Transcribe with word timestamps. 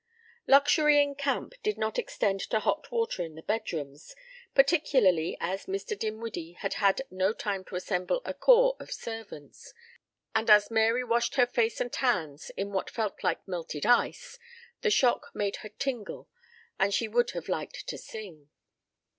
Luxury 0.47 0.99
in 0.99 1.13
camp 1.13 1.53
did 1.61 1.77
not 1.77 1.99
extend 1.99 2.39
to 2.49 2.59
hot 2.59 2.89
water 2.91 3.21
in 3.23 3.35
the 3.35 3.43
bedrooms, 3.43 4.15
particularly 4.55 5.37
as 5.39 5.67
Mr. 5.67 5.95
Dinwiddie 5.95 6.53
had 6.53 6.73
had 6.81 7.03
no 7.11 7.33
time 7.33 7.63
to 7.65 7.75
assemble 7.75 8.19
a 8.25 8.33
corps 8.33 8.75
of 8.79 8.91
servants, 8.91 9.75
and 10.33 10.49
as 10.49 10.71
Mary 10.71 11.03
washed 11.03 11.35
her 11.35 11.45
face 11.45 11.79
and 11.79 11.95
hands 11.97 12.49
in 12.57 12.71
what 12.71 12.89
felt 12.89 13.23
like 13.23 13.47
melted 13.47 13.85
ice, 13.85 14.39
the 14.81 14.89
shock 14.89 15.27
made 15.35 15.57
her 15.57 15.69
tingle 15.69 16.27
and 16.79 16.95
she 16.95 17.07
would 17.07 17.29
have 17.37 17.47
liked 17.47 17.85
to 17.85 17.99
sing. 17.99 18.49